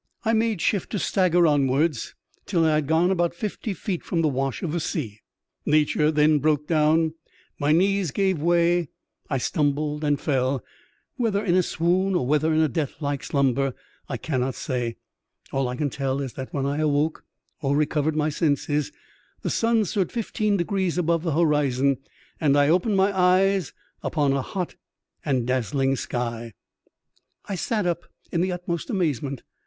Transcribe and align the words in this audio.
I 0.25 0.33
made 0.33 0.61
shift 0.61 0.89
to 0.93 0.97
stagger 0.97 1.45
onwards 1.45 2.15
till 2.47 2.65
I 2.65 2.73
had 2.73 2.87
gone 2.87 3.11
about 3.11 3.35
fifty 3.35 3.71
feet 3.75 4.03
from 4.03 4.23
the 4.23 4.27
wash 4.27 4.63
of 4.63 4.71
the 4.71 4.79
sea; 4.79 5.19
nature 5.63 6.09
then 6.09 6.39
broke 6.39 6.65
down; 6.65 7.13
my 7.59 7.71
knees 7.71 8.09
gave 8.09 8.41
way, 8.41 8.89
I 9.29 9.37
stumbled 9.37 10.03
and 10.03 10.19
fell— 10.19 10.63
whether 11.17 11.45
in 11.45 11.53
a 11.53 11.61
swoon, 11.61 12.15
or 12.15 12.25
whether 12.25 12.51
in 12.51 12.61
a 12.61 12.67
death 12.67 12.93
like 12.99 13.23
slumber, 13.23 13.75
I 14.09 14.17
cannot 14.17 14.55
say; 14.55 14.95
all 15.51 15.67
I 15.67 15.75
can 15.75 15.91
tell 15.91 16.19
is 16.19 16.33
that 16.33 16.51
when 16.51 16.65
I 16.65 16.77
awoke, 16.79 17.23
or 17.61 17.77
recovered 17.77 18.15
my 18.15 18.29
senses, 18.29 18.91
the 19.43 19.51
sun 19.51 19.85
stood 19.85 20.11
fifteen 20.11 20.57
degrees 20.57 20.97
above 20.97 21.21
the 21.21 21.33
horizon, 21.35 21.97
and 22.39 22.57
I 22.57 22.69
opened 22.69 22.97
my 22.97 23.15
eyes 23.15 23.71
upon 24.01 24.33
a 24.33 24.41
hot 24.41 24.73
and 25.23 25.45
dazzling 25.45 25.95
sky. 25.95 26.53
I 27.45 27.53
sat 27.53 27.85
up 27.85 28.05
in 28.31 28.41
the 28.41 28.51
utmost 28.51 28.89
amazement. 28.89 29.43